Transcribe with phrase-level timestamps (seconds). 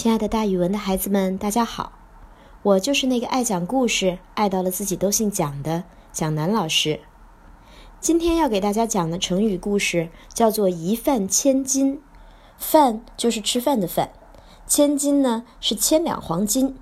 [0.00, 1.92] 亲爱的，大语文的孩子们，大家好！
[2.62, 7.00] 我就是那个爱讲故事、爱到了自己都姓蒋的蒋楠老师。
[8.00, 12.00] 今天要给大家讲的成语故事叫做“一饭千金”。
[12.56, 14.08] 饭就是吃饭的饭，
[14.66, 16.74] 千金呢是千两黄金，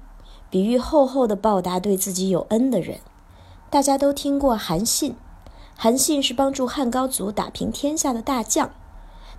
[0.48, 3.00] 比喻厚厚的报答对自己有恩的人。
[3.68, 5.16] 大家都听过韩信，
[5.76, 8.70] 韩信是帮助汉高祖打平天下的大将。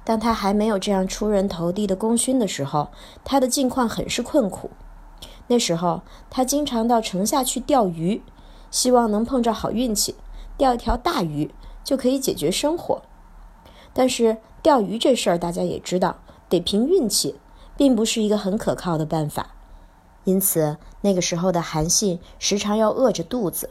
[0.09, 2.87] 当他还没有这样出人头地的功勋的时候，
[3.23, 4.71] 他的境况很是困苦。
[5.45, 6.01] 那时候，
[6.31, 8.23] 他经常到城下去钓鱼，
[8.71, 10.15] 希望能碰着好运气，
[10.57, 11.51] 钓一条大鱼
[11.83, 13.03] 就可以解决生活。
[13.93, 16.15] 但是，钓鱼这事儿大家也知道，
[16.49, 17.35] 得凭运气，
[17.77, 19.51] 并不是一个很可靠的办法。
[20.23, 23.69] 因此，那个时候的韩信时常要饿着肚子。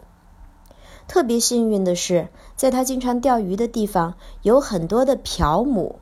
[1.08, 5.98] 特别幸运的是，在他经常钓鱼的地方，有很多的嫖母。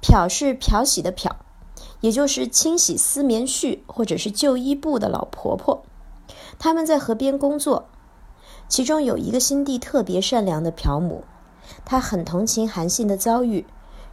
[0.00, 1.36] 漂是漂洗的漂，
[2.00, 5.82] 也就是清洗丝棉絮或者是旧衣布的老婆婆。
[6.58, 7.88] 他们在河边工作，
[8.68, 11.24] 其中有一个心地特别善良的漂母，
[11.84, 13.66] 她很同情韩信的遭遇，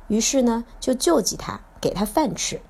[0.07, 2.61] 于是呢就救济他，给他饭吃。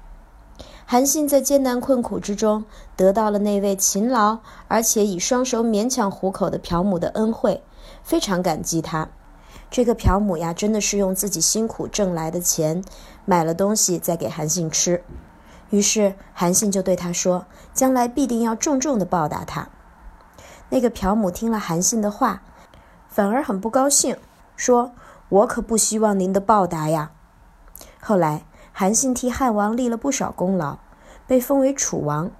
[0.86, 2.64] 韩信在艰难困苦之中
[2.96, 4.40] 得到了那位勤劳
[4.70, 7.62] 而且以双手勉强糊口的漂母的恩惠，
[8.04, 9.10] 非常感激他。
[9.70, 12.84] 这个朴母呀，真的是用自己辛苦挣来的钱
[13.26, 15.04] 买了东西再给韩信吃。
[15.70, 19.68] 于是韩信就对他说：“将来必定要重重的报答他。”
[20.70, 22.42] 那个朴母听了韩信的话，
[23.10, 24.16] 反而很不高兴，
[24.56, 24.94] 说
[25.28, 27.12] ：“我可不希望您的报答呀。”
[28.00, 30.78] 后来韩信替汉王立了不少功劳，
[31.28, 32.32] 被封为楚王。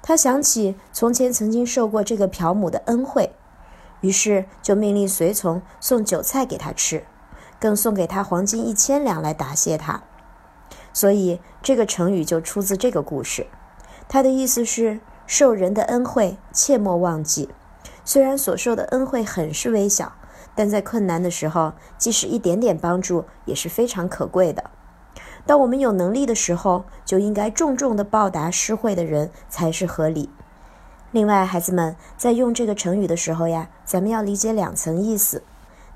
[0.00, 3.34] 他想起从前曾经受过这个朴母的恩惠。
[4.04, 7.06] 于是就命令随从送酒菜给他吃，
[7.58, 10.02] 更送给他黄金一千两来答谢他。
[10.92, 13.46] 所以这个成语就出自这个故事。
[14.06, 17.48] 它的意思是受人的恩惠切莫忘记。
[18.04, 20.12] 虽然所受的恩惠很是微小，
[20.54, 24.64] 但在困难的时候，即使一点点帮助也是非常可贵的。
[25.46, 30.28] 当我们有能力的时候，就应该重重的报答施惠的人才是合理。
[31.14, 35.44] 另外，孩子们在用这个成语的时候呀，咱们要理解两层意思。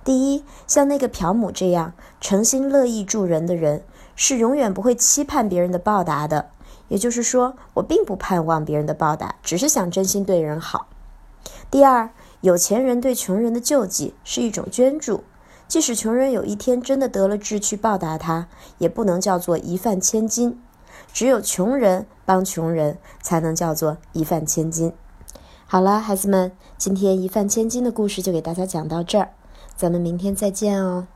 [0.05, 3.83] 第一，像那个朴母这样诚心乐意助人的人，
[4.15, 6.51] 是永远不会期盼别人的报答的。
[6.87, 10.87] 也就是说，我并不盼望别人的报答，只是想真心对人好。
[11.69, 12.11] 第二，
[12.43, 15.25] 有钱人对穷人的救济是一种捐助，
[15.67, 18.47] 即使穷人有一天真的得了志去报答他，
[18.79, 20.63] 也不能叫做一饭千金。
[21.13, 24.93] 只有穷人帮穷人，才能叫做一饭千金。
[25.71, 29.33] 好了，孩子们，今天一饭千金的故事就给大家讲到这儿，
[29.77, 31.07] 咱们明天再见哦。